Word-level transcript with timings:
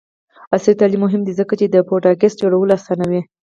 عصري 0.55 0.73
تعلیم 0.79 1.01
مهم 1.05 1.21
دی 1.27 1.33
ځکه 1.39 1.53
چې 1.59 1.65
د 1.69 1.75
پوډکاسټ 1.87 2.37
جوړولو 2.41 2.71
اسانوي. 2.79 3.21